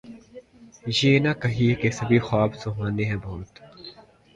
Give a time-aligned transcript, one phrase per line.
[0.93, 3.47] یہ نہ کہیے کہ سبھی خواب سہانے ہیں بہت